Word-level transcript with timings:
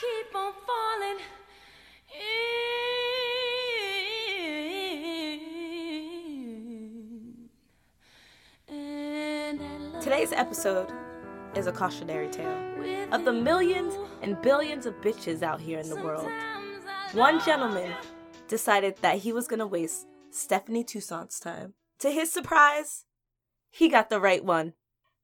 keep 0.00 0.34
on 0.34 0.52
falling 0.66 1.18
Today's 10.00 10.32
episode 10.32 10.90
is 11.54 11.66
a 11.66 11.72
cautionary 11.72 12.28
tale 12.28 12.48
of 13.12 13.26
the 13.26 13.32
millions 13.32 13.94
and 14.22 14.40
billions 14.40 14.86
of 14.86 14.94
bitches 15.02 15.42
out 15.42 15.60
here 15.60 15.78
in 15.78 15.90
the 15.90 15.96
world. 15.96 16.30
One 17.12 17.38
gentleman 17.44 17.92
decided 18.48 18.96
that 19.02 19.18
he 19.18 19.34
was 19.34 19.46
gonna 19.46 19.66
waste 19.66 20.06
Stephanie 20.30 20.84
Toussaint's 20.84 21.38
time. 21.38 21.74
To 21.98 22.10
his 22.10 22.32
surprise, 22.32 23.04
he 23.70 23.90
got 23.90 24.08
the 24.08 24.20
right 24.20 24.44
one. 24.44 24.72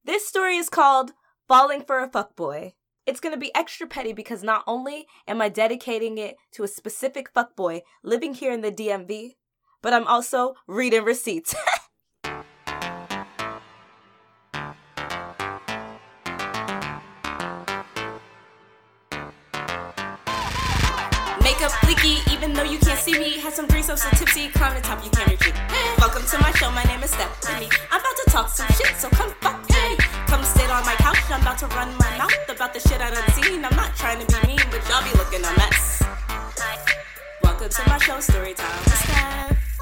This 0.05 0.29
story 0.29 0.57
is 0.57 0.69
called 0.69 1.13
Falling 1.49 1.83
for 1.83 2.01
a 2.01 2.11
Fuckboy. 2.11 2.75
It's 3.07 3.21
gonna 3.21 3.37
be 3.37 3.55
extra 3.55 3.87
petty 3.87 4.13
because 4.13 4.43
not 4.43 4.65
only 4.67 5.07
am 5.29 5.41
I 5.41 5.49
dedicating 5.49 6.19
it 6.19 6.35
to 6.55 6.65
a 6.65 6.69
specific 6.69 7.33
fuckboy 7.33 7.83
living 8.03 8.35
here 8.35 8.51
in 8.51 8.63
the 8.63 8.73
DMV, 8.73 9.37
but 9.81 9.93
I'm 9.93 10.09
also 10.09 10.55
reading 10.67 11.05
receipts. 11.05 11.55
Makeup 21.41 21.81
leaky, 21.87 22.19
even 22.33 22.55
though 22.55 22.65
you 22.65 22.79
can't 22.81 22.99
see 22.99 23.17
me. 23.17 23.39
Had 23.39 23.53
some 23.53 23.69
drinks, 23.69 23.89
I'm 23.89 23.97
so 23.97 24.09
tipsy. 24.17 24.49
Climb 24.49 24.75
the 24.75 24.81
top, 24.81 25.05
you 25.05 25.11
can't 25.11 25.31
reach 25.31 25.47
me. 25.47 25.53
Welcome 25.99 26.27
to 26.27 26.39
my 26.39 26.51
show, 26.51 26.73
my 26.73 26.83
name 26.83 27.05
is 27.05 27.11
Stephanie. 27.11 27.69
I'm 27.93 28.01
about 28.01 28.17
to 28.25 28.31
talk 28.31 28.49
some 28.49 28.67
shit, 28.75 28.97
so 28.97 29.09
come 29.11 29.31
fuck 29.41 29.61
me. 29.71 29.97
Come 30.27 30.43
sit 30.43 30.69
on 30.71 30.85
my 30.85 30.96
about 31.57 31.71
to 31.71 31.77
run 31.77 31.97
my 31.99 32.19
mouth 32.19 32.49
about 32.49 32.75
the 32.75 32.81
shit 32.81 33.01
I 33.01 33.11
done 33.11 33.31
seen. 33.31 33.65
I'm 33.65 33.77
not 33.77 33.95
trying 33.97 34.25
to 34.25 34.27
be 34.27 34.47
mean, 34.47 34.61
but 34.71 34.87
y'all 34.89 35.03
be 35.03 35.17
looking 35.17 35.41
a 35.41 35.53
mess. 35.57 36.03
Welcome 37.43 37.69
to 37.69 37.83
my 37.89 37.99
show, 37.99 38.21
story 38.21 38.53
time 38.55 38.79
with 38.85 38.95
Steph. 38.95 39.79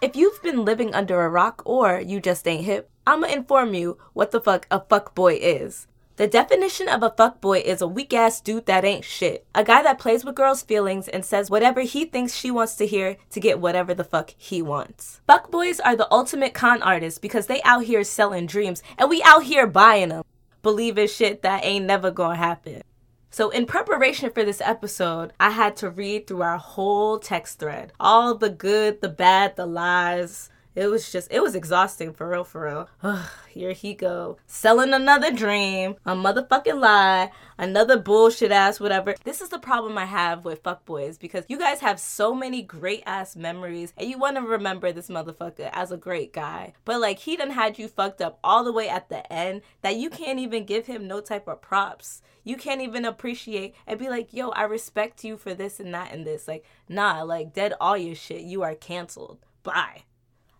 If 0.00 0.16
you've 0.16 0.42
been 0.42 0.64
living 0.64 0.94
under 0.94 1.22
a 1.22 1.28
rock 1.28 1.62
or 1.64 2.00
you 2.00 2.20
just 2.20 2.48
ain't 2.48 2.64
hip, 2.64 2.90
I'ma 3.06 3.28
inform 3.28 3.74
you 3.74 3.98
what 4.12 4.30
the 4.32 4.40
fuck 4.40 4.66
a 4.70 4.80
fuck 4.80 5.14
boy 5.14 5.34
is. 5.34 5.86
The 6.20 6.26
definition 6.26 6.86
of 6.86 7.02
a 7.02 7.08
fuckboy 7.08 7.62
is 7.62 7.80
a 7.80 7.88
weak 7.88 8.12
ass 8.12 8.42
dude 8.42 8.66
that 8.66 8.84
ain't 8.84 9.06
shit. 9.06 9.46
A 9.54 9.64
guy 9.64 9.82
that 9.82 9.98
plays 9.98 10.22
with 10.22 10.34
girls' 10.34 10.62
feelings 10.62 11.08
and 11.08 11.24
says 11.24 11.48
whatever 11.48 11.80
he 11.80 12.04
thinks 12.04 12.34
she 12.34 12.50
wants 12.50 12.74
to 12.74 12.86
hear 12.86 13.16
to 13.30 13.40
get 13.40 13.58
whatever 13.58 13.94
the 13.94 14.04
fuck 14.04 14.34
he 14.36 14.60
wants. 14.60 15.22
Fuckboys 15.26 15.80
are 15.82 15.96
the 15.96 16.12
ultimate 16.12 16.52
con 16.52 16.82
artists 16.82 17.18
because 17.18 17.46
they 17.46 17.62
out 17.62 17.84
here 17.84 18.04
selling 18.04 18.44
dreams 18.44 18.82
and 18.98 19.08
we 19.08 19.22
out 19.22 19.44
here 19.44 19.66
buying 19.66 20.10
them. 20.10 20.22
Believing 20.62 21.08
shit 21.08 21.40
that 21.40 21.64
ain't 21.64 21.86
never 21.86 22.10
gonna 22.10 22.36
happen. 22.36 22.82
So, 23.30 23.48
in 23.48 23.64
preparation 23.64 24.28
for 24.28 24.44
this 24.44 24.60
episode, 24.60 25.32
I 25.40 25.48
had 25.48 25.74
to 25.76 25.88
read 25.88 26.26
through 26.26 26.42
our 26.42 26.58
whole 26.58 27.18
text 27.18 27.60
thread. 27.60 27.94
All 27.98 28.34
the 28.34 28.50
good, 28.50 29.00
the 29.00 29.08
bad, 29.08 29.56
the 29.56 29.64
lies. 29.64 30.50
It 30.74 30.86
was 30.86 31.10
just, 31.10 31.28
it 31.32 31.42
was 31.42 31.54
exhausting 31.54 32.12
for 32.12 32.28
real, 32.28 32.44
for 32.44 32.64
real. 32.64 32.88
Ugh, 33.02 33.28
here 33.48 33.72
he 33.72 33.94
go. 33.94 34.38
Selling 34.46 34.92
another 34.92 35.32
dream, 35.32 35.96
a 36.06 36.14
motherfucking 36.14 36.80
lie, 36.80 37.30
another 37.58 37.98
bullshit 37.98 38.52
ass 38.52 38.78
whatever. 38.78 39.14
This 39.24 39.40
is 39.40 39.48
the 39.48 39.58
problem 39.58 39.98
I 39.98 40.04
have 40.04 40.44
with 40.44 40.62
fuckboys 40.62 41.18
because 41.18 41.44
you 41.48 41.58
guys 41.58 41.80
have 41.80 41.98
so 41.98 42.34
many 42.34 42.62
great 42.62 43.02
ass 43.04 43.34
memories 43.34 43.92
and 43.96 44.08
you 44.08 44.18
want 44.18 44.36
to 44.36 44.42
remember 44.42 44.92
this 44.92 45.08
motherfucker 45.08 45.70
as 45.72 45.90
a 45.90 45.96
great 45.96 46.32
guy. 46.32 46.74
But 46.84 47.00
like, 47.00 47.18
he 47.18 47.36
done 47.36 47.50
had 47.50 47.78
you 47.78 47.88
fucked 47.88 48.22
up 48.22 48.38
all 48.44 48.62
the 48.62 48.72
way 48.72 48.88
at 48.88 49.08
the 49.08 49.30
end 49.32 49.62
that 49.82 49.96
you 49.96 50.08
can't 50.08 50.38
even 50.38 50.64
give 50.64 50.86
him 50.86 51.08
no 51.08 51.20
type 51.20 51.48
of 51.48 51.60
props. 51.60 52.22
You 52.44 52.56
can't 52.56 52.80
even 52.80 53.04
appreciate 53.04 53.74
and 53.86 53.98
be 53.98 54.08
like, 54.08 54.32
yo, 54.32 54.50
I 54.50 54.62
respect 54.62 55.24
you 55.24 55.36
for 55.36 55.52
this 55.52 55.80
and 55.80 55.92
that 55.94 56.12
and 56.12 56.26
this. 56.26 56.48
Like, 56.48 56.64
nah, 56.88 57.22
like, 57.22 57.52
dead 57.52 57.74
all 57.80 57.96
your 57.96 58.14
shit. 58.14 58.42
You 58.42 58.62
are 58.62 58.74
canceled. 58.74 59.38
Bye. 59.62 60.04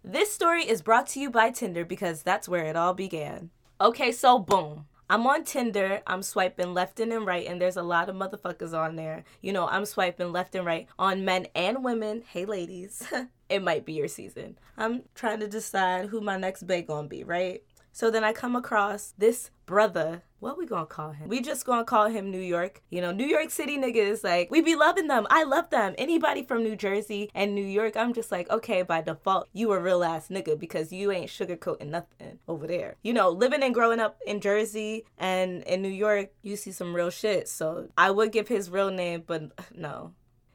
This 0.02 0.32
story 0.32 0.62
is 0.66 0.80
brought 0.80 1.06
to 1.08 1.20
you 1.20 1.30
by 1.30 1.50
Tinder 1.50 1.84
because 1.84 2.22
that's 2.22 2.48
where 2.48 2.64
it 2.64 2.74
all 2.74 2.94
began. 2.94 3.50
Okay, 3.78 4.10
so 4.12 4.38
boom. 4.38 4.86
I'm 5.10 5.26
on 5.26 5.44
Tinder. 5.44 6.00
I'm 6.06 6.22
swiping 6.22 6.72
left 6.72 7.00
and 7.00 7.26
right, 7.26 7.46
and 7.46 7.60
there's 7.60 7.76
a 7.76 7.82
lot 7.82 8.08
of 8.08 8.16
motherfuckers 8.16 8.72
on 8.72 8.96
there. 8.96 9.24
You 9.42 9.52
know, 9.52 9.68
I'm 9.68 9.84
swiping 9.84 10.32
left 10.32 10.54
and 10.54 10.64
right 10.64 10.86
on 10.98 11.26
men 11.26 11.48
and 11.54 11.84
women. 11.84 12.22
Hey, 12.26 12.46
ladies, 12.46 13.06
it 13.50 13.62
might 13.62 13.84
be 13.84 13.92
your 13.92 14.08
season. 14.08 14.56
I'm 14.78 15.02
trying 15.14 15.40
to 15.40 15.48
decide 15.48 16.06
who 16.06 16.22
my 16.22 16.38
next 16.38 16.66
bae 16.66 16.80
gonna 16.80 17.06
be, 17.06 17.22
right? 17.22 17.62
So 17.92 18.10
then 18.10 18.24
I 18.24 18.32
come 18.32 18.56
across 18.56 19.12
this 19.18 19.50
brother. 19.70 20.24
What 20.40 20.58
we 20.58 20.66
gonna 20.66 20.84
call 20.84 21.12
him? 21.12 21.28
We 21.28 21.40
just 21.40 21.64
gonna 21.64 21.84
call 21.84 22.08
him 22.08 22.28
New 22.28 22.40
York. 22.40 22.82
You 22.90 23.00
know, 23.00 23.12
New 23.12 23.26
York 23.26 23.50
City 23.50 23.78
niggas, 23.78 24.24
like, 24.24 24.50
we 24.50 24.60
be 24.60 24.74
loving 24.74 25.06
them. 25.06 25.28
I 25.30 25.44
love 25.44 25.70
them. 25.70 25.94
Anybody 25.96 26.42
from 26.42 26.64
New 26.64 26.74
Jersey 26.74 27.30
and 27.36 27.54
New 27.54 27.64
York, 27.64 27.96
I'm 27.96 28.12
just 28.12 28.32
like, 28.32 28.50
okay, 28.50 28.82
by 28.82 29.00
default, 29.00 29.48
you 29.52 29.70
a 29.70 29.78
real 29.78 30.02
ass 30.02 30.26
nigga 30.26 30.58
because 30.58 30.92
you 30.92 31.12
ain't 31.12 31.30
sugarcoating 31.30 31.86
nothing 31.86 32.40
over 32.48 32.66
there. 32.66 32.96
You 33.04 33.12
know, 33.12 33.30
living 33.30 33.62
and 33.62 33.72
growing 33.72 34.00
up 34.00 34.18
in 34.26 34.40
Jersey 34.40 35.04
and 35.16 35.62
in 35.62 35.82
New 35.82 35.88
York, 35.88 36.32
you 36.42 36.56
see 36.56 36.72
some 36.72 36.96
real 36.96 37.10
shit. 37.10 37.46
So 37.46 37.88
I 37.96 38.10
would 38.10 38.32
give 38.32 38.48
his 38.48 38.70
real 38.70 38.90
name, 38.90 39.22
but 39.24 39.52
no. 39.74 40.14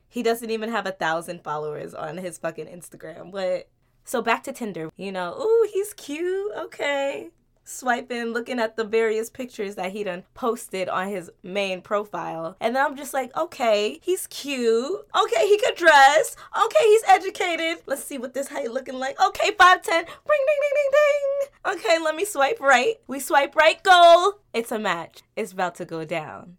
He 0.10 0.24
doesn't 0.24 0.52
even 0.52 0.72
have 0.72 0.86
a 0.86 0.92
thousand 0.92 1.42
followers 1.42 1.94
on 1.94 2.18
his 2.18 2.38
fucking 2.38 2.68
Instagram. 2.68 3.32
But 3.32 3.70
so 4.04 4.22
back 4.22 4.44
to 4.44 4.52
Tinder. 4.52 4.90
You 4.98 5.14
know, 5.14 5.40
ooh, 5.40 5.70
he's 5.72 5.94
cute. 5.94 6.52
Okay. 6.58 7.30
Swiping, 7.68 8.26
looking 8.26 8.60
at 8.60 8.78
the 8.78 8.84
various 8.84 9.32
pictures 9.32 9.74
that 9.74 9.92
he 9.92 10.04
done 10.04 10.24
posted 10.36 10.88
on 10.88 11.08
his 11.08 11.32
main 11.42 11.82
profile. 11.82 12.56
And 12.62 12.76
then 12.76 12.86
I'm 12.86 12.96
just 12.96 13.12
like, 13.12 13.36
okay, 13.36 14.00
he's 14.04 14.28
cute. 14.28 15.08
Okay, 15.20 15.48
he 15.48 15.58
could 15.58 15.76
dress. 15.76 16.36
Okay, 16.56 16.86
he's 16.86 17.04
educated. 17.08 17.80
Let's 17.88 18.04
see 18.04 18.20
what 18.20 18.36
this 18.36 18.50
height 18.50 18.72
looking 18.72 19.00
like. 19.00 19.20
Okay, 19.20 19.50
5'10. 19.50 19.58
Ring, 19.58 19.86
ding, 19.88 20.62
ding, 20.62 20.76
ding, 20.76 20.92
ding. 20.92 21.74
Okay, 21.74 21.98
let 22.00 22.16
me 22.16 22.24
swipe 22.24 22.60
right. 22.60 22.98
We 23.08 23.20
swipe 23.20 23.56
right, 23.56 23.82
goal. 23.82 24.42
It's 24.54 24.72
a 24.72 24.78
match. 24.78 25.24
It's 25.36 25.52
about 25.52 25.74
to 25.76 25.86
go 25.86 26.06
down. 26.06 26.58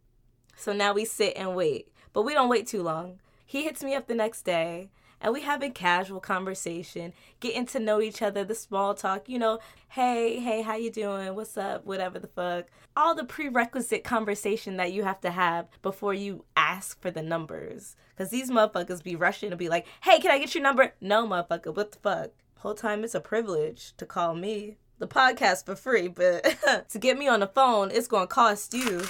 So 0.56 0.72
now 0.72 0.92
we 0.92 1.04
sit 1.04 1.34
and 1.36 1.54
wait. 1.54 1.86
But 2.12 2.22
we 2.22 2.34
don't 2.34 2.48
wait 2.48 2.66
too 2.66 2.82
long. 2.82 3.20
He 3.44 3.62
hits 3.62 3.84
me 3.84 3.94
up 3.94 4.08
the 4.08 4.14
next 4.16 4.42
day 4.42 4.90
and 5.20 5.32
we 5.32 5.42
having 5.42 5.72
casual 5.72 6.20
conversation, 6.20 7.12
getting 7.40 7.66
to 7.66 7.78
know 7.78 8.00
each 8.00 8.22
other, 8.22 8.44
the 8.44 8.54
small 8.54 8.94
talk, 8.94 9.28
you 9.28 9.38
know, 9.38 9.58
hey, 9.88 10.38
hey, 10.40 10.62
how 10.62 10.76
you 10.76 10.90
doing? 10.90 11.34
What's 11.34 11.56
up? 11.56 11.86
Whatever 11.86 12.18
the 12.18 12.28
fuck. 12.28 12.66
All 12.96 13.14
the 13.14 13.24
prerequisite 13.24 14.04
conversation 14.04 14.76
that 14.76 14.92
you 14.92 15.04
have 15.04 15.20
to 15.22 15.30
have 15.30 15.68
before 15.82 16.14
you 16.14 16.44
ask 16.56 17.00
for 17.00 17.10
the 17.10 17.22
numbers. 17.22 17.96
Cause 18.16 18.30
these 18.30 18.50
motherfuckers 18.50 19.02
be 19.02 19.16
rushing 19.16 19.50
to 19.50 19.56
be 19.56 19.68
like, 19.68 19.86
hey, 20.02 20.18
can 20.20 20.30
I 20.30 20.38
get 20.38 20.54
your 20.54 20.62
number? 20.62 20.94
No, 21.00 21.26
motherfucker, 21.26 21.74
what 21.74 21.92
the 21.92 21.98
fuck? 21.98 22.30
Whole 22.58 22.74
time 22.74 23.04
it's 23.04 23.14
a 23.14 23.20
privilege 23.20 23.92
to 23.98 24.06
call 24.06 24.34
me. 24.34 24.76
The 24.98 25.06
podcast 25.06 25.66
for 25.66 25.76
free, 25.76 26.08
but 26.08 26.56
to 26.88 26.98
get 26.98 27.18
me 27.18 27.28
on 27.28 27.40
the 27.40 27.46
phone, 27.46 27.90
it's 27.90 28.08
gonna 28.08 28.26
cost 28.26 28.72
you. 28.72 29.02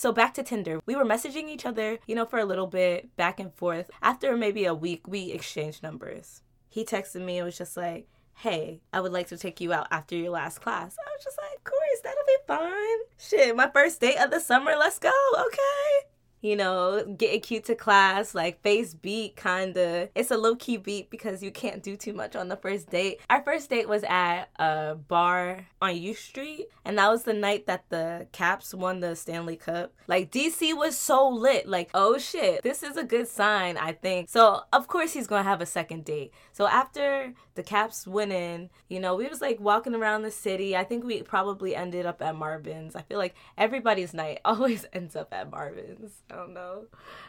So 0.00 0.12
back 0.12 0.32
to 0.32 0.42
Tinder. 0.42 0.80
We 0.86 0.96
were 0.96 1.04
messaging 1.04 1.50
each 1.50 1.66
other, 1.66 1.98
you 2.06 2.14
know, 2.14 2.24
for 2.24 2.38
a 2.38 2.46
little 2.46 2.66
bit, 2.66 3.14
back 3.18 3.38
and 3.38 3.52
forth. 3.52 3.90
After 4.00 4.34
maybe 4.34 4.64
a 4.64 4.72
week, 4.72 5.06
we 5.06 5.30
exchanged 5.30 5.82
numbers. 5.82 6.40
He 6.70 6.86
texted 6.86 7.20
me 7.20 7.36
and 7.36 7.44
was 7.44 7.58
just 7.58 7.76
like, 7.76 8.08
hey, 8.36 8.80
I 8.94 9.02
would 9.02 9.12
like 9.12 9.28
to 9.28 9.36
take 9.36 9.60
you 9.60 9.74
out 9.74 9.88
after 9.90 10.16
your 10.16 10.30
last 10.30 10.62
class. 10.62 10.96
I 10.98 11.10
was 11.14 11.22
just 11.22 11.36
like, 11.36 11.58
of 11.58 11.64
course, 11.64 12.00
that'll 12.02 12.24
be 12.26 12.36
fine. 12.46 12.98
Shit, 13.18 13.54
my 13.54 13.68
first 13.68 14.00
date 14.00 14.16
of 14.16 14.30
the 14.30 14.40
summer, 14.40 14.74
let's 14.74 14.98
go, 14.98 15.12
okay? 15.38 16.08
You 16.40 16.56
know, 16.56 17.04
getting 17.18 17.40
cute 17.40 17.64
to 17.64 17.74
class, 17.74 18.34
like 18.34 18.62
face 18.62 18.94
beat 18.94 19.36
kinda. 19.36 20.08
It's 20.14 20.30
a 20.30 20.36
low 20.36 20.56
key 20.56 20.76
beat 20.76 21.10
because 21.10 21.42
you 21.42 21.50
can't 21.50 21.82
do 21.82 21.96
too 21.96 22.12
much 22.12 22.34
on 22.34 22.48
the 22.48 22.56
first 22.56 22.90
date. 22.90 23.20
Our 23.28 23.42
first 23.42 23.68
date 23.70 23.88
was 23.88 24.04
at 24.04 24.46
a 24.56 24.94
bar 24.94 25.66
on 25.82 25.96
U 25.96 26.14
Street, 26.14 26.68
and 26.84 26.98
that 26.98 27.10
was 27.10 27.24
the 27.24 27.34
night 27.34 27.66
that 27.66 27.84
the 27.90 28.26
Caps 28.32 28.74
won 28.74 29.00
the 29.00 29.14
Stanley 29.16 29.56
Cup. 29.56 29.92
Like 30.06 30.30
DC 30.30 30.76
was 30.76 30.96
so 30.96 31.28
lit, 31.28 31.68
like, 31.68 31.90
oh 31.94 32.18
shit, 32.18 32.62
this 32.62 32.82
is 32.82 32.96
a 32.96 33.04
good 33.04 33.28
sign, 33.28 33.76
I 33.76 33.92
think. 33.92 34.28
So 34.28 34.62
of 34.72 34.88
course 34.88 35.12
he's 35.12 35.26
gonna 35.26 35.42
have 35.42 35.60
a 35.60 35.66
second 35.66 36.04
date. 36.04 36.32
So 36.52 36.66
after 36.66 37.34
the 37.54 37.62
Caps 37.62 38.06
winning, 38.06 38.70
you 38.88 39.00
know, 39.00 39.14
we 39.14 39.26
was 39.26 39.40
like 39.40 39.60
walking 39.60 39.94
around 39.94 40.22
the 40.22 40.30
city. 40.30 40.76
I 40.76 40.84
think 40.84 41.04
we 41.04 41.22
probably 41.22 41.76
ended 41.76 42.06
up 42.06 42.22
at 42.22 42.34
Marvin's. 42.34 42.96
I 42.96 43.02
feel 43.02 43.18
like 43.18 43.34
everybody's 43.58 44.14
night 44.14 44.40
always 44.44 44.86
ends 44.92 45.16
up 45.16 45.32
at 45.32 45.50
Marvin's. 45.50 46.12
I 46.30 46.36
don't 46.36 46.54
know. 46.54 46.86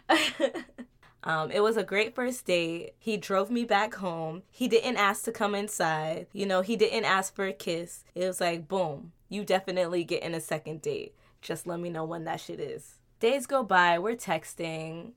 Um, 1.23 1.51
it 1.51 1.59
was 1.61 1.77
a 1.77 1.83
great 1.83 2.15
first 2.15 2.45
date. 2.45 2.93
He 2.97 3.17
drove 3.17 3.51
me 3.51 3.63
back 3.63 3.95
home. 3.95 4.43
He 4.49 4.67
didn't 4.67 4.97
ask 4.97 5.23
to 5.25 5.31
come 5.31 5.53
inside. 5.53 6.27
You 6.33 6.45
know, 6.45 6.61
he 6.61 6.75
didn't 6.75 7.05
ask 7.05 7.35
for 7.35 7.45
a 7.45 7.53
kiss. 7.53 8.03
It 8.15 8.25
was 8.25 8.41
like, 8.41 8.67
boom, 8.67 9.11
you 9.29 9.43
definitely 9.43 10.03
get 10.03 10.23
in 10.23 10.33
a 10.33 10.41
second 10.41 10.81
date. 10.81 11.13
Just 11.41 11.67
let 11.67 11.79
me 11.79 11.89
know 11.89 12.05
when 12.05 12.23
that 12.25 12.39
shit 12.39 12.59
is. 12.59 12.99
Days 13.19 13.45
go 13.45 13.63
by, 13.63 13.99
we're 13.99 14.15
texting. 14.15 15.11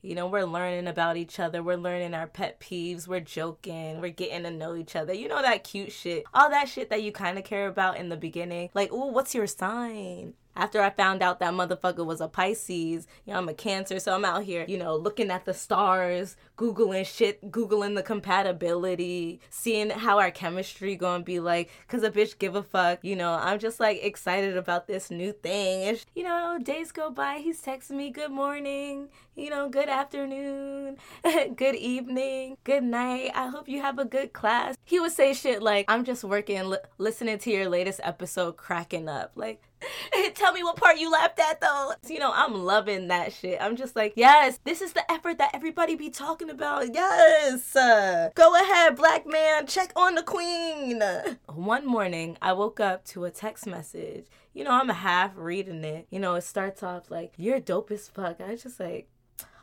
You 0.00 0.14
know, 0.14 0.28
we're 0.28 0.44
learning 0.44 0.86
about 0.86 1.16
each 1.16 1.40
other. 1.40 1.60
We're 1.60 1.76
learning 1.76 2.14
our 2.14 2.28
pet 2.28 2.60
peeves. 2.60 3.08
We're 3.08 3.18
joking. 3.18 4.00
We're 4.00 4.10
getting 4.10 4.44
to 4.44 4.50
know 4.52 4.76
each 4.76 4.94
other. 4.94 5.12
You 5.12 5.26
know, 5.26 5.42
that 5.42 5.64
cute 5.64 5.90
shit. 5.90 6.22
All 6.32 6.50
that 6.50 6.68
shit 6.68 6.88
that 6.90 7.02
you 7.02 7.10
kind 7.10 7.36
of 7.36 7.42
care 7.42 7.66
about 7.66 7.96
in 7.96 8.08
the 8.08 8.16
beginning. 8.16 8.70
Like, 8.74 8.92
ooh, 8.92 9.10
what's 9.10 9.34
your 9.34 9.48
sign? 9.48 10.34
After 10.56 10.82
I 10.82 10.90
found 10.90 11.22
out 11.22 11.38
that 11.40 11.54
motherfucker 11.54 12.04
was 12.04 12.20
a 12.20 12.28
Pisces, 12.28 13.06
you 13.24 13.32
know, 13.32 13.38
I'm 13.38 13.48
a 13.48 13.54
Cancer, 13.54 14.00
so 14.00 14.14
I'm 14.14 14.24
out 14.24 14.42
here, 14.42 14.64
you 14.68 14.76
know, 14.76 14.96
looking 14.96 15.30
at 15.30 15.44
the 15.44 15.54
stars, 15.54 16.36
Googling 16.56 17.06
shit, 17.06 17.50
Googling 17.50 17.94
the 17.94 18.02
compatibility, 18.02 19.40
seeing 19.50 19.90
how 19.90 20.18
our 20.18 20.30
chemistry 20.30 20.96
gonna 20.96 21.22
be 21.22 21.38
like, 21.40 21.70
cause 21.86 22.02
a 22.02 22.10
bitch 22.10 22.38
give 22.38 22.56
a 22.56 22.62
fuck, 22.62 22.98
you 23.02 23.14
know, 23.14 23.32
I'm 23.32 23.58
just 23.58 23.78
like 23.78 24.02
excited 24.02 24.56
about 24.56 24.88
this 24.88 25.10
new 25.10 25.32
thing. 25.32 25.84
And, 25.84 26.04
you 26.14 26.24
know, 26.24 26.58
days 26.60 26.92
go 26.92 27.10
by, 27.10 27.38
he's 27.38 27.62
texting 27.62 27.92
me, 27.92 28.10
good 28.10 28.32
morning, 28.32 29.08
you 29.36 29.50
know, 29.50 29.68
good 29.68 29.88
afternoon, 29.88 30.96
good 31.56 31.76
evening, 31.76 32.56
good 32.64 32.82
night, 32.82 33.30
I 33.34 33.48
hope 33.48 33.68
you 33.68 33.80
have 33.80 33.98
a 33.98 34.04
good 34.04 34.32
class. 34.32 34.76
He 34.84 34.98
would 34.98 35.12
say 35.12 35.34
shit 35.34 35.62
like, 35.62 35.84
I'm 35.88 36.04
just 36.04 36.24
working, 36.24 36.64
li- 36.68 36.78
listening 36.98 37.38
to 37.38 37.50
your 37.50 37.68
latest 37.68 38.00
episode, 38.02 38.56
cracking 38.56 39.08
up. 39.08 39.32
Like, 39.34 39.62
Tell 40.34 40.52
me 40.52 40.62
what 40.62 40.76
part 40.76 40.98
you 40.98 41.10
laughed 41.10 41.38
at 41.38 41.60
though. 41.60 41.92
You 42.06 42.18
know, 42.18 42.32
I'm 42.34 42.54
loving 42.54 43.08
that 43.08 43.32
shit. 43.32 43.58
I'm 43.60 43.76
just 43.76 43.96
like, 43.96 44.12
yes, 44.16 44.58
this 44.64 44.80
is 44.80 44.92
the 44.92 45.10
effort 45.10 45.38
that 45.38 45.50
everybody 45.54 45.94
be 45.94 46.10
talking 46.10 46.50
about. 46.50 46.94
Yes. 46.94 47.74
Uh, 47.74 48.30
go 48.34 48.54
ahead, 48.54 48.96
black 48.96 49.26
man, 49.26 49.66
check 49.66 49.92
on 49.96 50.14
the 50.14 50.22
queen. 50.22 51.02
One 51.46 51.86
morning, 51.86 52.36
I 52.40 52.52
woke 52.52 52.80
up 52.80 53.04
to 53.06 53.24
a 53.24 53.30
text 53.30 53.66
message. 53.66 54.26
You 54.52 54.64
know, 54.64 54.72
I'm 54.72 54.88
half 54.88 55.32
reading 55.36 55.84
it. 55.84 56.06
You 56.10 56.18
know, 56.18 56.34
it 56.34 56.42
starts 56.42 56.82
off 56.82 57.10
like, 57.10 57.32
you're 57.36 57.60
dope 57.60 57.90
as 57.90 58.08
fuck. 58.08 58.40
I 58.40 58.52
was 58.52 58.62
just 58.62 58.80
like, 58.80 59.08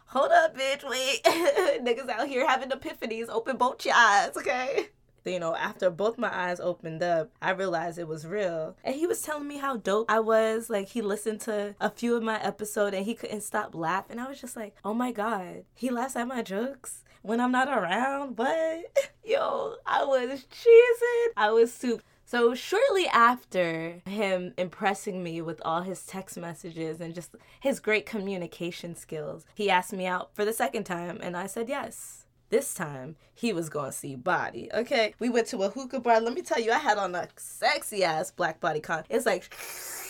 hold 0.07 0.31
up, 0.31 0.57
bitch, 0.57 0.88
wait. 0.89 1.23
Niggas 1.25 2.09
out 2.09 2.27
here 2.27 2.47
having 2.47 2.69
epiphanies. 2.69 3.27
Open 3.29 3.57
both 3.57 3.85
your 3.85 3.95
eyes, 3.95 4.31
okay? 4.38 4.89
You 5.25 5.39
know, 5.39 5.56
after 5.56 5.89
both 5.89 6.18
my 6.18 6.33
eyes 6.33 6.60
opened 6.60 7.04
up, 7.04 7.31
I 7.42 7.51
realized 7.51 7.98
it 7.98 8.07
was 8.07 8.25
real. 8.25 8.75
And 8.83 8.95
he 8.95 9.07
was 9.07 9.22
telling 9.22 9.48
me 9.48 9.57
how 9.57 9.77
dope 9.77 10.10
I 10.10 10.19
was. 10.19 10.69
Like 10.69 10.89
he 10.89 11.01
listened 11.01 11.42
to 11.42 11.75
a 11.80 11.89
few 11.89 12.16
of 12.16 12.24
my 12.24 12.42
episode 12.42 12.94
and 12.94 13.06
he 13.06 13.16
couldn't 13.16 13.42
stop 13.42 13.75
laughing. 13.75 14.19
I 14.19 14.27
was 14.27 14.39
just 14.39 14.56
like, 14.56 14.75
oh 14.83 14.94
my 14.94 15.12
God, 15.12 15.66
he 15.74 15.89
laughs 15.89 16.16
at 16.16 16.27
my 16.27 16.42
jokes 16.42 17.04
when 17.22 17.39
I'm 17.39 17.51
not 17.51 17.68
around. 17.68 18.36
But 18.36 19.12
yo, 19.24 19.75
I 19.86 20.04
was 20.06 20.45
cheesing. 20.45 21.33
I 21.36 21.51
was 21.51 21.74
soup. 21.74 22.01
So 22.28 22.56
shortly 22.56 23.07
after 23.07 24.01
him 24.06 24.54
impressing 24.57 25.24
me 25.24 25.42
with 25.44 25.62
all 25.63 25.81
his 25.83 26.04
text 26.06 26.38
messages 26.38 27.00
and 27.00 27.13
just 27.13 27.36
his 27.60 27.80
great 27.80 28.07
communication 28.07 28.95
skills, 28.95 29.45
he 29.54 29.69
asked 29.69 29.94
me 29.94 30.07
out 30.07 30.31
for 30.33 30.44
the 30.44 30.54
second 30.54 30.86
time 30.86 31.19
and 31.21 31.38
I 31.38 31.45
said 31.45 31.69
yes. 31.69 32.25
This 32.56 32.74
time 32.74 33.18
he 33.34 33.52
was 33.52 33.68
gonna 33.68 33.92
see 33.92 34.16
body. 34.16 34.69
Okay, 34.74 35.13
we 35.19 35.28
went 35.28 35.48
to 35.48 35.62
a 35.63 35.69
hookah 35.69 36.00
bar. 36.00 36.22
Let 36.22 36.34
me 36.34 36.42
tell 36.42 36.57
you, 36.57 36.72
I 36.72 36.78
had 36.78 36.98
on 36.98 37.13
a 37.13 37.28
sexy 37.36 38.02
ass 38.06 38.31
black 38.31 38.62
body 38.62 38.80
con. 38.80 39.04
It's 39.10 39.25
like. 39.25 39.54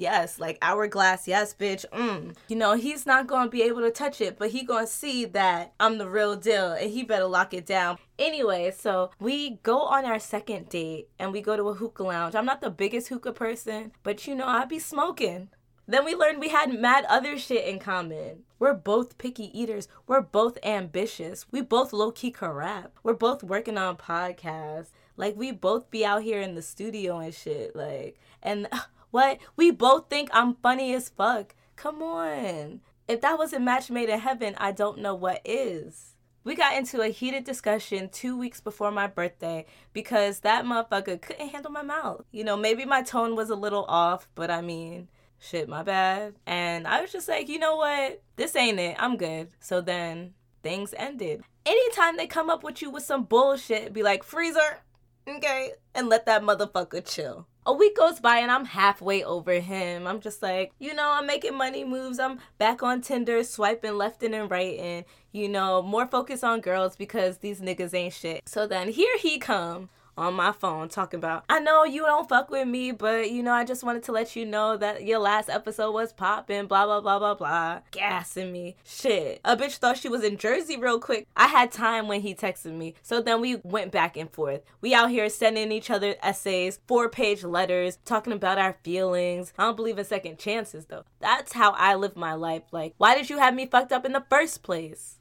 Yes, 0.00 0.38
like 0.38 0.58
hourglass, 0.62 1.26
yes, 1.26 1.52
bitch. 1.52 1.84
Mm. 1.92 2.36
You 2.46 2.54
know, 2.54 2.74
he's 2.74 3.04
not 3.04 3.26
gonna 3.26 3.50
be 3.50 3.62
able 3.62 3.80
to 3.80 3.90
touch 3.90 4.20
it, 4.20 4.38
but 4.38 4.50
he 4.50 4.62
gonna 4.62 4.86
see 4.86 5.24
that 5.24 5.72
I'm 5.80 5.98
the 5.98 6.08
real 6.08 6.36
deal 6.36 6.70
and 6.70 6.88
he 6.88 7.02
better 7.02 7.24
lock 7.24 7.52
it 7.52 7.66
down. 7.66 7.98
Anyway, 8.16 8.70
so 8.70 9.10
we 9.18 9.58
go 9.64 9.80
on 9.80 10.04
our 10.04 10.20
second 10.20 10.68
date 10.68 11.08
and 11.18 11.32
we 11.32 11.40
go 11.40 11.56
to 11.56 11.70
a 11.70 11.74
hookah 11.74 12.04
lounge. 12.04 12.36
I'm 12.36 12.46
not 12.46 12.60
the 12.60 12.70
biggest 12.70 13.08
hookah 13.08 13.32
person, 13.32 13.90
but 14.04 14.24
you 14.28 14.36
know, 14.36 14.46
I 14.46 14.66
be 14.66 14.78
smoking. 14.78 15.48
Then 15.90 16.04
we 16.04 16.14
learned 16.14 16.38
we 16.38 16.50
had 16.50 16.78
mad 16.78 17.06
other 17.08 17.38
shit 17.38 17.66
in 17.66 17.78
common. 17.78 18.44
We're 18.58 18.74
both 18.74 19.16
picky 19.16 19.58
eaters. 19.58 19.88
We're 20.06 20.20
both 20.20 20.58
ambitious. 20.62 21.46
We 21.50 21.62
both 21.62 21.94
low 21.94 22.12
key 22.12 22.30
can 22.30 22.50
rap. 22.50 22.92
We're 23.02 23.14
both 23.14 23.42
working 23.42 23.78
on 23.78 23.96
podcasts. 23.96 24.90
Like 25.16 25.34
we 25.34 25.50
both 25.50 25.90
be 25.90 26.04
out 26.04 26.22
here 26.22 26.42
in 26.42 26.54
the 26.54 26.60
studio 26.60 27.18
and 27.18 27.32
shit. 27.32 27.74
Like 27.74 28.20
and 28.42 28.68
what? 29.10 29.38
We 29.56 29.70
both 29.70 30.10
think 30.10 30.28
I'm 30.34 30.56
funny 30.56 30.92
as 30.92 31.08
fuck. 31.08 31.54
Come 31.74 32.02
on. 32.02 32.80
If 33.08 33.22
that 33.22 33.38
wasn't 33.38 33.64
match 33.64 33.90
made 33.90 34.10
in 34.10 34.20
heaven, 34.20 34.54
I 34.58 34.72
don't 34.72 34.98
know 34.98 35.14
what 35.14 35.40
is. 35.42 36.16
We 36.44 36.54
got 36.54 36.76
into 36.76 37.00
a 37.00 37.08
heated 37.08 37.44
discussion 37.44 38.10
two 38.10 38.36
weeks 38.36 38.60
before 38.60 38.90
my 38.90 39.06
birthday 39.06 39.64
because 39.94 40.40
that 40.40 40.66
motherfucker 40.66 41.20
couldn't 41.20 41.48
handle 41.48 41.70
my 41.70 41.82
mouth. 41.82 42.24
You 42.30 42.44
know, 42.44 42.56
maybe 42.58 42.84
my 42.84 43.02
tone 43.02 43.36
was 43.36 43.48
a 43.48 43.56
little 43.56 43.86
off, 43.88 44.28
but 44.34 44.50
I 44.50 44.60
mean, 44.60 45.08
shit, 45.38 45.68
my 45.68 45.82
bad. 45.82 46.34
And 46.46 46.86
I 46.86 47.00
was 47.00 47.12
just 47.12 47.28
like, 47.28 47.48
you 47.48 47.58
know 47.58 47.76
what? 47.76 48.22
This 48.36 48.56
ain't 48.56 48.78
it. 48.78 48.96
I'm 48.98 49.16
good. 49.16 49.48
So 49.60 49.80
then 49.80 50.34
things 50.62 50.94
ended. 50.96 51.42
Anytime 51.64 52.16
they 52.16 52.26
come 52.26 52.50
up 52.50 52.62
with 52.62 52.82
you 52.82 52.90
with 52.90 53.02
some 53.02 53.24
bullshit, 53.24 53.92
be 53.92 54.02
like, 54.02 54.22
freezer, 54.22 54.82
okay, 55.28 55.72
and 55.94 56.08
let 56.08 56.26
that 56.26 56.42
motherfucker 56.42 57.04
chill. 57.06 57.46
A 57.66 57.72
week 57.72 57.96
goes 57.96 58.18
by 58.18 58.38
and 58.38 58.50
I'm 58.50 58.64
halfway 58.64 59.22
over 59.22 59.60
him. 59.60 60.06
I'm 60.06 60.20
just 60.20 60.42
like, 60.42 60.72
you 60.78 60.94
know, 60.94 61.10
I'm 61.12 61.26
making 61.26 61.54
money 61.54 61.84
moves. 61.84 62.18
I'm 62.18 62.38
back 62.56 62.82
on 62.82 63.02
Tinder, 63.02 63.44
swiping 63.44 63.98
left 63.98 64.22
and 64.22 64.50
right, 64.50 64.78
and 64.78 65.04
you 65.32 65.50
know, 65.50 65.82
more 65.82 66.06
focus 66.06 66.42
on 66.42 66.62
girls 66.62 66.96
because 66.96 67.38
these 67.38 67.60
niggas 67.60 67.92
ain't 67.92 68.14
shit. 68.14 68.48
So 68.48 68.66
then 68.66 68.88
here 68.88 69.18
he 69.18 69.38
come 69.38 69.90
on 70.18 70.34
my 70.34 70.52
phone 70.52 70.88
talking 70.88 71.18
about, 71.18 71.44
I 71.48 71.60
know 71.60 71.84
you 71.84 72.02
don't 72.02 72.28
fuck 72.28 72.50
with 72.50 72.66
me, 72.66 72.92
but 72.92 73.30
you 73.30 73.42
know, 73.42 73.52
I 73.52 73.64
just 73.64 73.84
wanted 73.84 74.02
to 74.04 74.12
let 74.12 74.34
you 74.34 74.44
know 74.44 74.76
that 74.76 75.04
your 75.04 75.20
last 75.20 75.48
episode 75.48 75.92
was 75.92 76.12
popping, 76.12 76.66
blah, 76.66 76.84
blah, 76.84 77.00
blah, 77.00 77.18
blah, 77.18 77.34
blah. 77.34 77.80
Gassing 77.92 78.52
me. 78.52 78.76
Shit. 78.84 79.40
A 79.44 79.56
bitch 79.56 79.76
thought 79.76 79.96
she 79.96 80.08
was 80.08 80.24
in 80.24 80.36
Jersey 80.36 80.76
real 80.76 80.98
quick. 80.98 81.26
I 81.36 81.46
had 81.46 81.70
time 81.70 82.08
when 82.08 82.20
he 82.20 82.34
texted 82.34 82.76
me. 82.76 82.94
So 83.02 83.22
then 83.22 83.40
we 83.40 83.56
went 83.62 83.92
back 83.92 84.16
and 84.16 84.30
forth. 84.30 84.62
We 84.80 84.92
out 84.92 85.10
here 85.10 85.28
sending 85.28 85.70
each 85.70 85.90
other 85.90 86.16
essays, 86.22 86.80
four 86.86 87.08
page 87.08 87.44
letters, 87.44 87.98
talking 88.04 88.32
about 88.32 88.58
our 88.58 88.76
feelings. 88.82 89.52
I 89.56 89.64
don't 89.64 89.76
believe 89.76 89.98
in 89.98 90.04
second 90.04 90.38
chances 90.38 90.86
though. 90.86 91.04
That's 91.20 91.52
how 91.52 91.72
I 91.72 91.94
live 91.94 92.16
my 92.16 92.34
life. 92.34 92.64
Like, 92.72 92.94
why 92.98 93.14
did 93.14 93.30
you 93.30 93.38
have 93.38 93.54
me 93.54 93.66
fucked 93.66 93.92
up 93.92 94.04
in 94.04 94.12
the 94.12 94.24
first 94.28 94.62
place? 94.62 95.20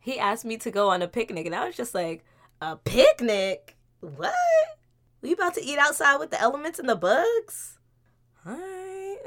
He 0.00 0.18
asked 0.18 0.46
me 0.46 0.56
to 0.56 0.70
go 0.70 0.88
on 0.88 1.02
a 1.02 1.08
picnic, 1.08 1.44
and 1.44 1.54
I 1.54 1.66
was 1.66 1.76
just 1.76 1.94
like, 1.94 2.24
a 2.62 2.76
picnic? 2.76 3.76
What? 4.00 4.34
We 5.22 5.32
about 5.32 5.54
to 5.54 5.62
eat 5.62 5.78
outside 5.78 6.16
with 6.16 6.30
the 6.30 6.40
elements 6.40 6.78
and 6.78 6.88
the 6.88 6.96
bugs? 6.96 7.78
Alright. 8.46 9.18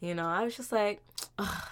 You 0.00 0.14
know, 0.14 0.26
I 0.26 0.44
was 0.44 0.56
just 0.56 0.72
like, 0.72 1.02
Ugh. 1.38 1.68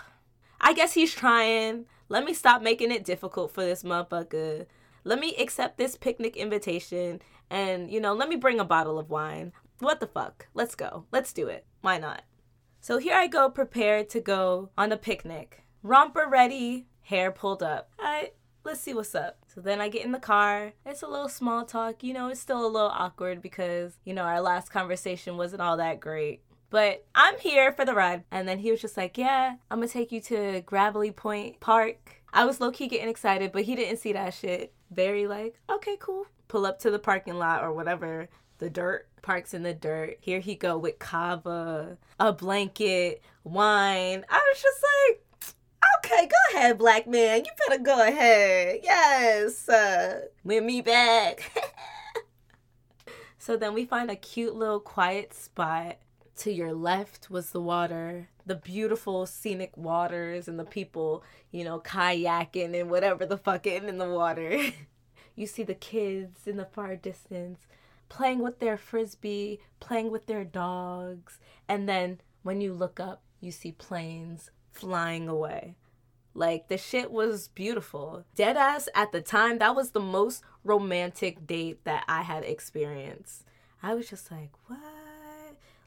I 0.60 0.72
guess 0.72 0.94
he's 0.94 1.12
trying. 1.12 1.86
Let 2.08 2.24
me 2.24 2.32
stop 2.34 2.62
making 2.62 2.92
it 2.92 3.04
difficult 3.04 3.52
for 3.52 3.64
this 3.64 3.82
motherfucker. 3.82 4.66
Let 5.04 5.18
me 5.18 5.34
accept 5.36 5.76
this 5.76 5.96
picnic 5.96 6.36
invitation 6.36 7.20
and, 7.50 7.90
you 7.90 8.00
know, 8.00 8.14
let 8.14 8.28
me 8.28 8.36
bring 8.36 8.60
a 8.60 8.64
bottle 8.64 8.98
of 8.98 9.10
wine. 9.10 9.52
What 9.80 10.00
the 10.00 10.06
fuck? 10.06 10.46
Let's 10.54 10.74
go. 10.74 11.06
Let's 11.10 11.32
do 11.32 11.48
it. 11.48 11.66
Why 11.80 11.98
not? 11.98 12.22
So 12.80 12.98
here 12.98 13.16
I 13.16 13.26
go, 13.26 13.50
prepared 13.50 14.08
to 14.10 14.20
go 14.20 14.70
on 14.78 14.92
a 14.92 14.96
picnic. 14.96 15.64
Romper 15.82 16.26
ready, 16.28 16.86
hair 17.02 17.32
pulled 17.32 17.62
up. 17.62 17.90
I 17.98 18.30
let's 18.64 18.80
see 18.80 18.94
what's 18.94 19.14
up. 19.14 19.38
So 19.54 19.60
then 19.60 19.80
I 19.80 19.88
get 19.88 20.04
in 20.04 20.12
the 20.12 20.18
car. 20.18 20.72
It's 20.86 21.02
a 21.02 21.08
little 21.08 21.28
small 21.28 21.64
talk. 21.64 22.02
You 22.02 22.14
know, 22.14 22.28
it's 22.28 22.40
still 22.40 22.64
a 22.64 22.68
little 22.68 22.88
awkward 22.88 23.42
because, 23.42 23.92
you 24.04 24.14
know, 24.14 24.22
our 24.22 24.40
last 24.40 24.70
conversation 24.70 25.36
wasn't 25.36 25.62
all 25.62 25.76
that 25.76 26.00
great. 26.00 26.42
But 26.70 27.04
I'm 27.14 27.38
here 27.38 27.72
for 27.72 27.84
the 27.84 27.94
ride. 27.94 28.24
And 28.30 28.48
then 28.48 28.58
he 28.58 28.70
was 28.70 28.80
just 28.80 28.96
like, 28.96 29.18
Yeah, 29.18 29.56
I'm 29.70 29.78
gonna 29.78 29.88
take 29.88 30.12
you 30.12 30.20
to 30.22 30.62
Gravelly 30.62 31.14
Point 31.14 31.60
Park. 31.60 32.22
I 32.32 32.46
was 32.46 32.60
low 32.60 32.70
key 32.70 32.88
getting 32.88 33.10
excited, 33.10 33.52
but 33.52 33.64
he 33.64 33.76
didn't 33.76 33.98
see 33.98 34.14
that 34.14 34.32
shit. 34.32 34.72
Very 34.90 35.26
like, 35.26 35.58
okay, 35.70 35.96
cool. 36.00 36.26
Pull 36.48 36.64
up 36.64 36.78
to 36.80 36.90
the 36.90 36.98
parking 36.98 37.38
lot 37.38 37.62
or 37.62 37.72
whatever. 37.72 38.28
The 38.58 38.70
dirt 38.70 39.08
parks 39.22 39.54
in 39.54 39.62
the 39.62 39.74
dirt. 39.74 40.16
Here 40.20 40.40
he 40.40 40.54
go 40.54 40.78
with 40.78 40.98
kava, 40.98 41.98
a 42.18 42.32
blanket, 42.32 43.22
wine. 43.44 44.24
I 44.30 44.36
was 44.52 44.62
just 44.62 44.84
like, 45.08 45.21
Okay, 46.04 46.26
go 46.26 46.58
ahead, 46.58 46.78
black 46.78 47.06
man. 47.06 47.44
You 47.44 47.50
better 47.68 47.82
go 47.82 48.06
ahead. 48.06 48.80
Yes. 48.82 49.68
Uh, 49.68 50.22
win 50.42 50.66
me 50.66 50.80
back. 50.80 51.52
so 53.38 53.56
then 53.56 53.72
we 53.72 53.84
find 53.84 54.10
a 54.10 54.16
cute 54.16 54.54
little 54.54 54.80
quiet 54.80 55.32
spot. 55.32 55.98
To 56.38 56.52
your 56.52 56.72
left 56.72 57.30
was 57.30 57.50
the 57.50 57.60
water, 57.60 58.28
the 58.44 58.56
beautiful 58.56 59.26
scenic 59.26 59.76
waters, 59.76 60.48
and 60.48 60.58
the 60.58 60.64
people, 60.64 61.22
you 61.52 61.62
know, 61.62 61.78
kayaking 61.78 62.78
and 62.80 62.90
whatever 62.90 63.24
the 63.26 63.36
fuck 63.36 63.66
in 63.66 63.98
the 63.98 64.08
water. 64.08 64.58
you 65.36 65.46
see 65.46 65.62
the 65.62 65.74
kids 65.74 66.46
in 66.46 66.56
the 66.56 66.64
far 66.64 66.96
distance 66.96 67.60
playing 68.12 68.40
with 68.40 68.58
their 68.58 68.76
frisbee, 68.76 69.58
playing 69.80 70.10
with 70.10 70.26
their 70.26 70.44
dogs, 70.44 71.38
and 71.66 71.88
then 71.88 72.20
when 72.42 72.60
you 72.60 72.72
look 72.74 73.00
up, 73.00 73.22
you 73.40 73.50
see 73.50 73.72
planes 73.72 74.50
flying 74.70 75.28
away. 75.28 75.76
Like 76.34 76.68
the 76.68 76.78
shit 76.78 77.10
was 77.10 77.48
beautiful. 77.48 78.24
Deadass 78.36 78.88
at 78.94 79.12
the 79.12 79.20
time, 79.20 79.58
that 79.58 79.76
was 79.76 79.90
the 79.90 80.00
most 80.00 80.42
romantic 80.64 81.46
date 81.46 81.84
that 81.84 82.04
I 82.08 82.22
had 82.22 82.44
experienced. 82.44 83.44
I 83.82 83.94
was 83.94 84.08
just 84.08 84.30
like, 84.30 84.50
what? 84.66 84.78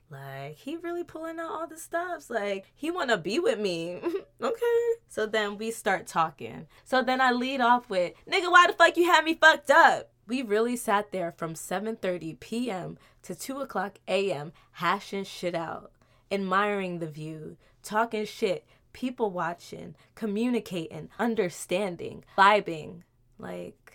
Like 0.10 0.56
he 0.56 0.76
really 0.76 1.04
pulling 1.04 1.40
out 1.40 1.50
all 1.50 1.68
the 1.68 1.78
stops. 1.78 2.30
Like 2.30 2.66
he 2.76 2.92
wanna 2.92 3.18
be 3.18 3.40
with 3.40 3.60
me. 3.60 4.00
okay. 4.42 4.90
So 5.08 5.26
then 5.26 5.58
we 5.58 5.72
start 5.72 6.06
talking. 6.08 6.68
So 6.84 7.02
then 7.02 7.22
I 7.22 7.32
lead 7.32 7.62
off 7.62 7.90
with, 7.90 8.14
nigga, 8.30 8.52
why 8.52 8.68
the 8.68 8.74
fuck 8.74 8.98
you 8.98 9.06
had 9.06 9.26
me 9.26 9.34
fucked 9.34 9.72
up? 9.72 10.12
We 10.28 10.42
really 10.42 10.76
sat 10.76 11.12
there 11.12 11.32
from 11.32 11.54
7:30 11.54 12.40
p.m. 12.40 12.98
to 13.24 13.36
2 13.36 13.60
o'clock 13.60 14.00
a.m. 14.08 14.54
hashing 14.74 15.24
shit 15.24 15.56
out. 15.56 15.92
admiring 16.32 17.00
the 17.00 17.08
view, 17.08 17.58
talking 17.84 18.26
shit, 18.26 18.66
people 18.96 19.30
watching, 19.30 19.94
communicating, 20.16 21.10
understanding, 21.20 22.24
vibing. 22.38 23.02
Like, 23.38 23.94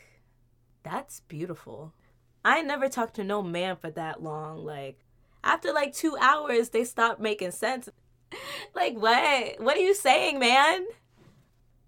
that's 0.83 1.21
beautiful. 1.21 1.95
I 2.45 2.61
never 2.61 2.87
talked 2.87 3.16
to 3.16 3.25
no 3.25 3.42
man 3.42 3.76
for 3.76 3.90
that 3.92 4.23
long. 4.23 4.59
Like, 4.59 4.99
after 5.42 5.73
like 5.73 5.95
two 5.95 6.19
hours, 6.21 6.69
they 6.69 6.85
stopped 6.85 7.19
making 7.19 7.52
sense. 7.52 7.88
like, 8.75 8.95
what? 8.95 9.59
What 9.59 9.78
are 9.78 9.80
you 9.80 9.95
saying, 9.95 10.38
man? 10.38 10.85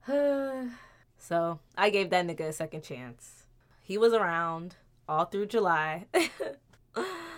so, 1.18 1.60
I 1.76 1.90
gave 1.90 2.08
that 2.10 2.26
nigga 2.26 2.48
a 2.48 2.52
second 2.54 2.82
chance. 2.82 3.44
He 3.82 3.98
was 3.98 4.14
around 4.14 4.76
all 5.06 5.26
through 5.26 5.46
July. 5.46 6.06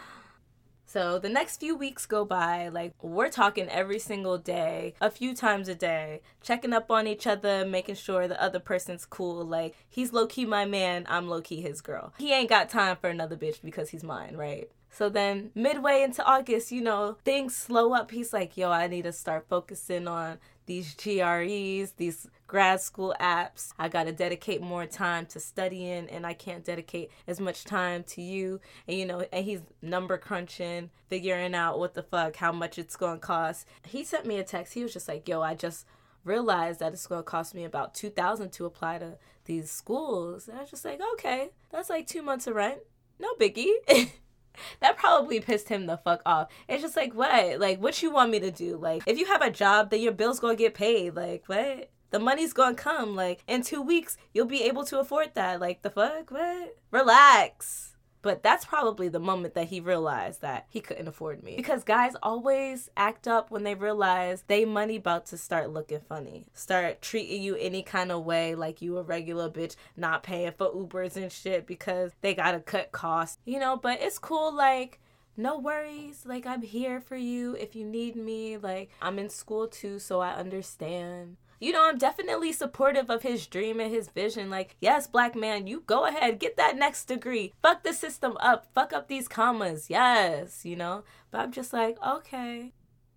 So 0.95 1.19
the 1.19 1.29
next 1.29 1.59
few 1.59 1.75
weeks 1.75 2.07
go 2.07 2.25
by, 2.25 2.69
like 2.69 2.95
we're 3.03 3.29
talking 3.29 3.69
every 3.69 3.99
single 3.99 4.39
day, 4.39 4.95
a 5.01 5.11
few 5.11 5.35
times 5.35 5.67
a 5.67 5.75
day, 5.75 6.21
checking 6.41 6.73
up 6.73 6.89
on 6.89 7.09
each 7.09 7.27
other, 7.27 7.67
making 7.67 7.97
sure 7.97 8.29
the 8.29 8.41
other 8.41 8.61
person's 8.61 9.05
cool. 9.05 9.45
Like 9.45 9.75
he's 9.89 10.13
low 10.13 10.29
key 10.29 10.47
my 10.47 10.67
man, 10.67 11.05
I'm 11.09 11.27
low 11.29 11.41
key 11.41 11.61
his 11.61 11.81
girl. 11.81 12.15
He 12.17 12.33
ain't 12.33 12.49
got 12.49 12.69
time 12.69 12.97
for 13.01 13.11
another 13.11 13.37
bitch 13.37 13.61
because 13.61 13.91
he's 13.91 14.05
mine, 14.05 14.37
right? 14.37 14.71
So 14.89 15.09
then, 15.09 15.51
midway 15.57 16.03
into 16.03 16.25
August, 16.25 16.71
you 16.71 16.81
know, 16.81 17.17
things 17.25 17.57
slow 17.57 17.93
up. 17.93 18.13
He's 18.13 18.33
like, 18.33 18.57
yo, 18.57 18.71
I 18.71 18.87
need 18.87 19.03
to 19.03 19.13
start 19.13 19.47
focusing 19.49 20.07
on 20.07 20.39
these 20.67 20.95
GREs, 20.95 21.93
these 21.97 22.29
grad 22.47 22.81
school 22.81 23.15
apps. 23.21 23.73
I 23.79 23.89
got 23.89 24.05
to 24.05 24.13
dedicate 24.13 24.63
more 24.63 24.87
time 24.87 25.27
to 25.27 25.41
studying, 25.41 26.09
and 26.09 26.27
I 26.27 26.35
can't 26.35 26.65
dedicate 26.65 27.11
as 27.27 27.41
much 27.41 27.65
time 27.65 28.05
to 28.05 28.23
you. 28.23 28.61
And, 28.89 28.99
you 28.99 29.07
know, 29.07 29.27
and 29.33 29.45
he's 29.45 29.63
number 29.83 30.19
crunching, 30.19 30.91
figuring 31.09 31.55
out 31.55 31.79
what 31.79 31.95
the 31.95 32.03
fuck, 32.03 32.37
how 32.37 32.53
much 32.53 32.79
it's 32.79 32.97
going 32.97 33.21
to 33.21 33.27
cost. 33.27 33.67
He 33.85 34.05
sent 34.05 34.27
me 34.27 34.39
a 34.39 34.45
text. 34.45 34.75
He 34.75 34.83
was 34.83 34.93
just 34.93 35.09
like, 35.09 35.29
yo, 35.29 35.43
I 35.43 35.55
just 35.55 35.87
realized 36.25 36.81
that 36.81 36.93
it's 36.93 37.07
going 37.07 37.21
to 37.21 37.25
cost 37.25 37.55
me 37.55 37.65
about 37.65 37.95
2000 37.95 38.51
to 38.53 38.65
apply 38.65 38.99
to 38.99 39.19
these 39.45 39.71
schools. 39.71 40.49
And 40.49 40.59
I 40.59 40.63
was 40.63 40.71
just 40.71 40.85
like, 40.85 41.01
okay, 41.15 41.51
that's 41.71 41.91
like 41.91 42.07
two 42.07 42.23
months 42.23 42.47
of 42.47 42.55
rent. 42.55 42.81
No 43.19 43.35
biggie. 43.39 43.75
that 44.81 44.97
probably 44.97 45.41
pissed 45.41 45.69
him 45.69 45.87
the 45.87 45.97
fuck 45.97 46.23
off. 46.27 46.49
It's 46.69 46.83
just 46.83 46.97
like, 46.97 47.15
what? 47.15 47.61
Like, 47.61 47.81
what 47.81 48.03
you 48.03 48.11
want 48.11 48.31
me 48.31 48.41
to 48.41 48.51
do? 48.51 48.77
Like, 48.77 49.03
if 49.07 49.19
you 49.19 49.27
have 49.27 49.43
a 49.43 49.51
job, 49.51 49.91
then 49.91 50.01
your 50.01 50.13
bill's 50.13 50.41
gonna 50.41 50.57
get 50.57 50.75
paid. 50.75 51.15
Like, 51.15 51.45
what? 51.47 51.91
The 52.11 52.19
money's 52.19 52.53
gonna 52.53 52.75
come. 52.75 53.17
Like, 53.17 53.43
in 53.49 53.63
two 53.63 53.83
weeks, 53.83 54.17
you'll 54.33 54.47
be 54.47 54.63
able 54.63 54.85
to 54.85 55.01
afford 55.01 55.33
that. 55.35 55.61
Like, 55.61 55.83
the 55.83 55.91
fuck? 55.91 56.31
What? 56.31 56.77
Relax. 56.91 57.94
But 58.25 58.43
that's 58.43 58.65
probably 58.65 59.09
the 59.09 59.21
moment 59.21 59.53
that 59.53 59.69
he 59.69 59.81
realized 59.81 60.41
that 60.41 60.65
he 60.71 60.81
couldn't 60.81 61.09
afford 61.09 61.43
me. 61.45 61.57
Because 61.57 61.85
guys 61.85 62.15
always 62.23 62.89
act 62.97 63.29
up 63.29 63.51
when 63.51 63.65
they 63.65 63.75
realize 63.75 64.45
they 64.47 64.65
money 64.65 64.97
about 64.97 65.27
to 65.27 65.37
start 65.37 65.75
looking 65.75 66.01
funny. 66.01 66.47
Start 66.55 67.03
treating 67.03 67.43
you 67.43 67.55
any 67.57 67.83
kind 67.83 68.11
of 68.11 68.25
way 68.25 68.55
like 68.55 68.81
you 68.81 68.97
a 68.97 69.03
regular 69.03 69.51
bitch, 69.51 69.77
not 69.95 70.23
paying 70.23 70.53
for 70.57 70.71
Ubers 70.71 71.17
and 71.17 71.31
shit 71.31 71.67
because 71.67 72.13
they 72.23 72.35
gotta 72.35 72.61
cut 72.61 72.93
costs. 72.93 73.37
You 73.45 73.59
know, 73.59 73.77
but 73.77 74.01
it's 74.01 74.19
cool 74.19 74.55
like 74.55 75.01
no 75.37 75.59
worries. 75.59 76.25
Like, 76.25 76.47
I'm 76.47 76.63
here 76.63 77.01
for 77.01 77.17
you 77.17 77.55
if 77.57 77.77
you 77.77 77.85
need 77.85 78.17
me. 78.17 78.57
Like, 78.57 78.91
I'm 79.03 79.19
in 79.19 79.29
school 79.29 79.67
too, 79.67 79.99
so 79.99 80.21
I 80.21 80.31
understand 80.35 81.37
you 81.61 81.73
know, 81.73 81.89
I'm 81.89 81.99
definitely 81.99 82.53
supportive 82.53 83.11
of 83.11 83.23
his 83.23 83.47
dream 83.47 83.81
and 83.81 83.93
his 83.93 84.09
vision. 84.09 84.51
Like, 84.51 84.77
yes, 84.81 85.07
black 85.07 85.35
man, 85.35 85.67
you 85.67 85.83
go 85.87 86.07
ahead, 86.07 86.39
get 86.39 86.57
that 86.57 86.77
next 86.77 87.07
degree. 87.07 87.53
Fuck 87.63 87.83
the 87.83 87.93
system 87.93 88.37
up. 88.41 88.67
Fuck 88.75 88.93
up 88.93 89.09
these 89.09 89.29
commas. 89.29 89.89
Yes, 89.89 90.65
you 90.65 90.77
know? 90.77 91.05
But 91.31 91.41
I'm 91.41 91.53
just 91.53 91.73
like, 91.73 91.97
okay, 92.05 92.73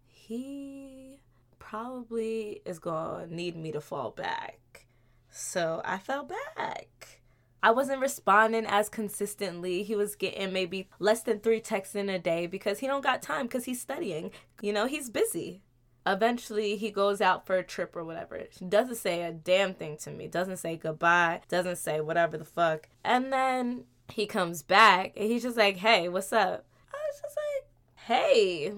he 0.08 1.20
probably 1.60 2.62
is 2.66 2.80
gonna 2.80 3.28
need 3.28 3.56
me 3.56 3.72
to 3.72 3.82
fall 3.82 4.12
back. 4.12 4.86
So 5.30 5.82
I 5.84 5.98
fell 5.98 6.24
back. 6.24 7.22
I 7.62 7.72
wasn't 7.72 8.02
responding 8.02 8.66
as 8.66 8.88
consistently. 8.88 9.84
He 9.84 9.96
was 9.96 10.16
getting 10.16 10.54
maybe 10.54 10.88
less 11.00 11.24
than 11.24 11.40
three 11.40 11.60
texts 11.60 11.96
in 11.96 12.08
a 12.08 12.20
day 12.20 12.48
because 12.48 12.80
he 12.80 12.88
don't 12.88 13.04
got 13.04 13.22
time 13.22 13.48
because 13.48 13.66
he's 13.66 13.82
studying. 13.82 14.32
You 14.62 14.74
know, 14.74 14.86
he's 14.86 15.10
busy 15.10 15.62
eventually 16.12 16.76
he 16.78 16.92
goes 16.92 17.22
out 17.22 17.46
for 17.46 17.56
a 17.56 17.64
trip 17.64 17.96
or 17.96 18.04
whatever. 18.04 18.42
She 18.52 18.66
doesn't 18.66 18.96
say 18.96 19.24
a 19.24 19.32
damn 19.32 19.74
thing 19.74 19.98
to 19.98 20.12
me. 20.12 20.28
Doesn't 20.28 20.58
say 20.58 20.78
goodbye. 20.78 21.42
Doesn't 21.48 21.78
say 21.78 22.02
whatever 22.02 22.38
the 22.38 22.46
fuck. 22.46 22.90
And 23.04 23.32
then 23.32 23.86
he 24.10 24.26
comes 24.26 24.64
back 24.64 25.14
and 25.16 25.30
he's 25.30 25.44
just 25.44 25.58
like, 25.58 25.78
hey, 25.78 26.10
what's 26.10 26.34
up? 26.34 26.66
I 26.94 26.98
was 27.12 27.22
just 27.22 27.38
like, 27.38 27.70
hey, 28.06 28.74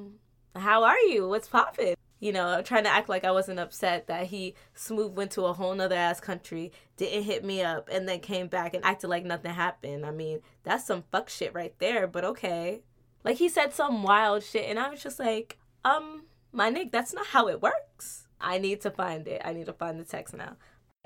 how 0.56 0.84
are 0.84 1.00
you? 1.00 1.28
What's 1.28 1.48
poppin'? 1.48 1.96
You 2.20 2.34
know, 2.34 2.62
trying 2.62 2.84
to 2.84 2.90
act 2.90 3.08
like 3.08 3.24
I 3.24 3.32
wasn't 3.32 3.60
upset 3.60 4.08
that 4.08 4.28
he 4.28 4.54
smooth 4.74 5.16
went 5.16 5.32
to 5.32 5.46
a 5.46 5.54
whole 5.54 5.74
nother 5.74 5.96
ass 5.96 6.20
country, 6.20 6.74
didn't 6.98 7.24
hit 7.24 7.46
me 7.46 7.62
up, 7.62 7.88
and 7.90 8.10
then 8.10 8.20
came 8.20 8.48
back 8.48 8.74
and 8.74 8.84
acted 8.84 9.10
like 9.10 9.24
nothing 9.24 9.54
happened. 9.54 10.06
I 10.06 10.12
mean, 10.12 10.42
that's 10.64 10.86
some 10.86 11.06
fuck 11.12 11.30
shit 11.30 11.54
right 11.54 11.74
there, 11.80 12.08
but 12.08 12.26
okay. 12.26 12.82
Like 13.24 13.38
he 13.38 13.48
said 13.48 13.74
some 13.74 14.04
wild 14.04 14.44
shit, 14.44 14.70
and 14.70 14.78
I 14.78 14.90
was 14.90 15.02
just 15.02 15.18
like, 15.18 15.60
um, 15.86 16.24
my 16.52 16.70
Nick, 16.70 16.92
that's 16.92 17.14
not 17.14 17.28
how 17.28 17.48
it 17.48 17.62
works. 17.62 18.28
I 18.42 18.58
need 18.58 18.82
to 18.82 18.92
find 18.92 19.28
it. 19.28 19.42
I 19.44 19.54
need 19.54 19.66
to 19.66 19.74
find 19.74 20.00
the 20.00 20.04
text 20.04 20.34
now. 20.34 20.56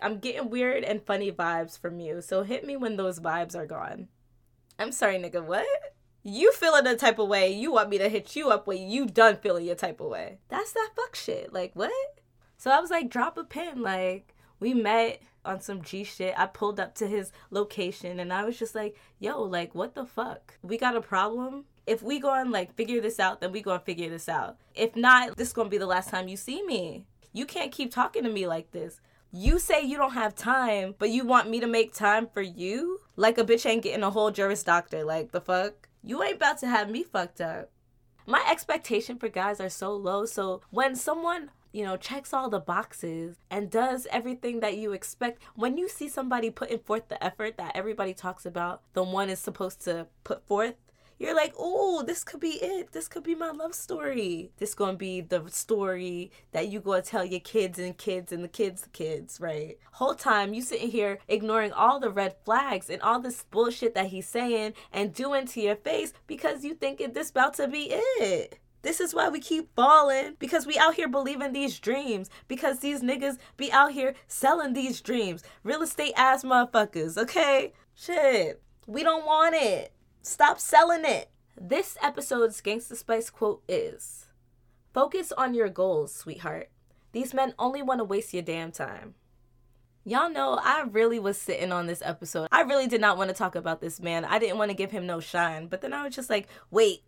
I'm 0.02 0.20
getting 0.20 0.50
weird 0.50 0.84
and 0.84 1.06
funny 1.06 1.32
vibes 1.32 1.80
from 1.80 2.00
you, 2.00 2.22
so 2.22 2.44
hit 2.44 2.66
me 2.66 2.76
when 2.78 2.98
those 2.98 3.20
vibes 3.20 3.56
are 3.56 3.66
gone. 3.66 4.08
I'm 4.80 4.92
sorry, 4.92 5.18
nigga, 5.18 5.44
what? 5.44 5.68
You 6.24 6.52
feeling 6.54 6.88
a 6.88 6.96
type 6.96 7.20
of 7.20 7.28
way, 7.28 7.52
you 7.52 7.72
want 7.74 7.90
me 7.90 7.98
to 7.98 8.10
hit 8.10 8.36
you 8.36 8.50
up 8.50 8.66
when 8.66 8.90
you 8.90 9.06
done 9.06 9.38
feeling 9.38 9.66
your 9.66 9.76
type 9.76 10.00
of 10.00 10.08
way. 10.08 10.40
That's 10.50 10.72
that 10.74 10.92
fuck 10.96 11.16
shit. 11.16 11.54
Like, 11.54 11.76
what? 11.76 11.92
So 12.58 12.72
I 12.72 12.80
was 12.80 12.90
like, 12.90 13.10
drop 13.10 13.38
a 13.38 13.44
pin. 13.44 13.82
Like, 13.82 14.34
we 14.60 14.74
met 14.74 15.22
on 15.46 15.60
some 15.60 15.82
G 15.82 16.04
shit. 16.04 16.34
I 16.38 16.46
pulled 16.46 16.80
up 16.80 16.96
to 16.96 17.08
his 17.08 17.32
location 17.52 18.20
and 18.20 18.32
I 18.32 18.46
was 18.46 18.58
just 18.58 18.74
like, 18.74 18.98
yo, 19.20 19.42
like, 19.42 19.76
what 19.76 19.96
the 19.96 20.06
fuck? 20.06 20.58
We 20.62 20.78
got 20.78 20.96
a 20.96 21.02
problem? 21.02 21.66
If 21.86 22.02
we 22.02 22.20
go 22.20 22.34
and 22.34 22.52
like 22.52 22.76
figure 22.76 23.02
this 23.02 23.20
out, 23.20 23.42
then 23.42 23.52
we 23.52 23.62
go 23.62 23.74
and 23.74 23.84
figure 23.84 24.10
this 24.10 24.30
out. 24.30 24.58
If 24.76 24.96
not, 24.96 25.38
this 25.38 25.50
is 25.50 25.54
gonna 25.54 25.70
be 25.70 25.78
the 25.78 25.86
last 25.86 26.10
time 26.10 26.28
you 26.28 26.38
see 26.38 26.64
me. 26.64 27.06
You 27.34 27.46
can't 27.46 27.72
keep 27.72 27.92
talking 27.92 28.24
to 28.24 28.30
me 28.30 28.48
like 28.48 28.72
this. 28.72 29.02
You 29.32 29.58
say 29.58 29.82
you 29.82 29.98
don't 29.98 30.14
have 30.14 30.36
time, 30.36 30.96
but 31.00 31.10
you 31.10 31.26
want 31.26 31.50
me 31.50 31.60
to 31.60 31.68
make 31.68 31.94
time 31.94 32.28
for 32.32 32.42
you? 32.42 33.02
Like 33.16 33.38
a 33.38 33.44
bitch 33.44 33.66
ain't 33.66 33.82
getting 33.82 34.04
a 34.04 34.12
whole 34.12 34.30
Juris 34.30 34.64
Doctor. 34.64 35.04
Like 35.04 35.32
the 35.32 35.42
fuck? 35.42 35.90
You 36.04 36.22
ain't 36.22 36.36
about 36.36 36.60
to 36.60 36.68
have 36.68 36.90
me 36.90 37.04
fucked 37.04 37.42
up. 37.42 37.72
My 38.26 38.46
expectation 38.50 39.18
for 39.18 39.30
guys 39.30 39.60
are 39.60 39.70
so 39.70 39.94
low, 39.96 40.26
so 40.26 40.62
when 40.70 40.96
someone 40.96 41.50
you 41.74 41.84
know, 41.84 41.98
checks 41.98 42.34
all 42.34 42.50
the 42.50 42.60
boxes 42.60 43.36
and 43.50 43.70
does 43.70 44.08
everything 44.12 44.60
that 44.60 44.78
you 44.78 44.94
expect. 44.94 45.42
When 45.56 45.76
you 45.76 45.90
see 45.90 46.08
somebody 46.08 46.52
putting 46.52 46.78
forth 46.78 47.10
the 47.10 47.22
effort 47.22 47.58
that 47.58 47.76
everybody 47.76 48.14
talks 48.14 48.46
about, 48.46 48.84
the 48.94 49.04
one 49.04 49.28
is 49.28 49.40
supposed 49.40 49.82
to 49.86 50.06
put 50.24 50.46
forth, 50.46 50.76
you're 51.18 51.36
like, 51.36 51.54
oh, 51.58 52.04
this 52.04 52.24
could 52.24 52.40
be 52.40 52.60
it. 52.62 52.92
This 52.92 53.08
could 53.08 53.24
be 53.24 53.36
my 53.36 53.52
love 53.52 53.74
story. 53.74 54.52
This 54.58 54.74
gonna 54.74 54.98
be 54.98 55.22
the 55.22 55.44
story 55.50 56.32
that 56.52 56.70
you 56.70 56.80
gonna 56.80 57.02
tell 57.02 57.24
your 57.24 57.40
kids 57.40 57.80
and 57.80 57.98
kids 57.98 58.32
and 58.32 58.44
the 58.44 58.48
kids' 58.48 58.88
kids, 58.94 59.40
right? 59.40 59.78
Whole 59.94 60.16
time 60.16 60.54
you 60.54 60.62
sitting 60.62 60.92
here 60.92 61.20
ignoring 61.28 61.72
all 61.72 62.00
the 62.00 62.10
red 62.10 62.36
flags 62.46 62.90
and 62.90 63.02
all 63.02 63.20
this 63.20 63.44
bullshit 63.44 63.96
that 63.96 64.08
he's 64.08 64.28
saying 64.28 64.74
and 64.92 65.14
doing 65.14 65.46
to 65.48 65.62
your 65.62 65.76
face 65.76 66.14
because 66.28 66.64
you 66.64 66.74
think 66.74 67.02
this 67.14 67.30
about 67.30 67.54
to 67.56 67.68
be 67.68 67.88
it. 67.92 68.60
This 68.82 69.00
is 69.00 69.16
why 69.16 69.30
we 69.30 69.40
keep 69.40 69.74
falling 69.78 70.36
because 70.40 70.68
we 70.68 70.78
out 70.78 70.96
here 70.96 71.08
believing 71.08 71.54
these 71.54 71.80
dreams 71.80 72.30
because 72.50 72.80
these 72.80 73.02
niggas 73.02 73.38
be 73.56 73.72
out 73.72 73.94
here 73.94 74.14
selling 74.28 74.74
these 74.74 75.00
dreams. 75.00 75.42
Real 75.64 75.84
estate 75.84 76.14
ass 76.18 76.44
motherfuckers, 76.44 77.18
okay? 77.18 77.72
Shit. 77.96 78.62
We 78.86 79.04
don't 79.04 79.26
want 79.26 79.56
it. 79.56 79.93
Stop 80.26 80.58
selling 80.58 81.04
it. 81.04 81.30
This 81.60 81.98
episode's 82.02 82.62
Gangsta 82.62 82.96
Spice 82.96 83.30
quote 83.30 83.62
is 83.68 84.28
Focus 84.94 85.34
on 85.34 85.54
your 85.54 85.68
goals, 85.68 86.16
sweetheart. 86.16 86.70
These 87.12 87.34
men 87.34 87.54
only 87.60 87.82
want 87.82 88.00
to 88.00 88.06
waste 88.06 88.34
your 88.34 88.42
damn 88.42 88.72
time. 88.72 89.16
Y'all 90.06 90.30
know 90.30 90.58
I 90.64 90.86
really 90.90 91.20
was 91.20 91.38
sitting 91.38 91.74
on 91.74 91.88
this 91.88 92.02
episode. 92.06 92.48
I 92.54 92.62
really 92.62 92.88
did 92.88 93.02
not 93.02 93.18
want 93.18 93.32
to 93.32 93.36
talk 93.36 93.54
about 93.54 93.82
this 93.82 94.00
man. 94.00 94.24
I 94.24 94.40
didn't 94.40 94.58
want 94.58 94.72
to 94.72 94.78
give 94.78 94.92
him 94.92 95.06
no 95.06 95.20
shine. 95.20 95.68
But 95.68 95.82
then 95.82 95.92
I 95.92 96.06
was 96.06 96.16
just 96.16 96.30
like, 96.30 96.48
wait, 96.72 97.04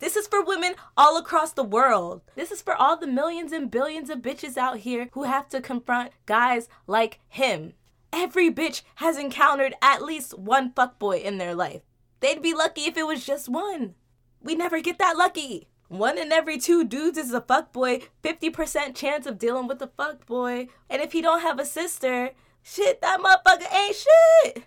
this 0.00 0.16
is 0.16 0.26
for 0.26 0.44
women 0.44 0.74
all 0.96 1.16
across 1.16 1.52
the 1.52 1.62
world. 1.62 2.22
This 2.34 2.50
is 2.50 2.62
for 2.62 2.74
all 2.74 2.96
the 2.96 3.06
millions 3.06 3.52
and 3.52 3.70
billions 3.70 4.10
of 4.10 4.18
bitches 4.18 4.56
out 4.56 4.78
here 4.78 5.08
who 5.12 5.22
have 5.22 5.48
to 5.50 5.60
confront 5.60 6.10
guys 6.26 6.68
like 6.88 7.20
him. 7.28 7.74
Every 8.12 8.52
bitch 8.52 8.82
has 8.96 9.18
encountered 9.18 9.74
at 9.80 10.02
least 10.02 10.36
one 10.36 10.72
fuckboy 10.72 11.22
in 11.22 11.38
their 11.38 11.54
life. 11.54 11.82
They'd 12.20 12.42
be 12.42 12.54
lucky 12.54 12.82
if 12.82 12.96
it 12.96 13.06
was 13.06 13.24
just 13.24 13.48
one. 13.48 13.94
We 14.42 14.54
never 14.54 14.80
get 14.80 14.98
that 14.98 15.16
lucky. 15.16 15.68
One 15.88 16.18
in 16.18 16.32
every 16.32 16.58
two 16.58 16.84
dudes 16.84 17.18
is 17.18 17.32
a 17.32 17.40
fuckboy, 17.40 18.08
50% 18.24 18.96
chance 18.96 19.26
of 19.26 19.38
dealing 19.38 19.68
with 19.68 19.80
a 19.82 19.86
fuckboy. 19.86 20.68
And 20.90 21.02
if 21.02 21.12
he 21.12 21.22
don't 21.22 21.42
have 21.42 21.60
a 21.60 21.66
sister, 21.66 22.30
shit, 22.62 23.00
that 23.02 23.20
motherfucker 23.20 23.72
ain't 23.72 23.96
shit. 23.96 24.64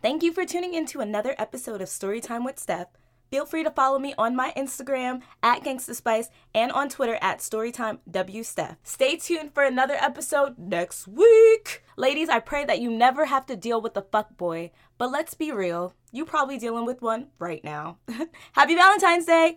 Thank 0.00 0.22
you 0.22 0.32
for 0.32 0.46
tuning 0.46 0.72
in 0.74 0.86
to 0.86 1.00
another 1.00 1.34
episode 1.38 1.82
of 1.82 1.88
Storytime 1.88 2.44
with 2.44 2.58
Steph. 2.58 2.88
Feel 3.30 3.46
free 3.46 3.64
to 3.64 3.70
follow 3.70 3.98
me 3.98 4.14
on 4.16 4.36
my 4.36 4.52
Instagram 4.56 5.22
at 5.42 5.62
Gangsta 5.62 5.94
Spice 5.94 6.28
and 6.54 6.70
on 6.72 6.88
Twitter 6.88 7.18
at 7.20 7.38
StorytimeWSteph. 7.38 8.76
Stay 8.82 9.16
tuned 9.16 9.52
for 9.54 9.62
another 9.62 9.94
episode 9.94 10.58
next 10.58 11.08
week. 11.08 11.82
Ladies, 11.96 12.28
I 12.28 12.40
pray 12.40 12.64
that 12.64 12.80
you 12.80 12.90
never 12.90 13.26
have 13.26 13.46
to 13.46 13.56
deal 13.56 13.80
with 13.80 13.96
a 13.96 14.02
fuckboy, 14.02 14.70
but 14.98 15.10
let's 15.10 15.34
be 15.34 15.52
real, 15.52 15.94
you 16.12 16.24
probably 16.24 16.58
dealing 16.58 16.86
with 16.86 17.02
one 17.02 17.28
right 17.38 17.62
now. 17.64 17.98
Happy 18.52 18.74
Valentine's 18.74 19.26
Day! 19.26 19.56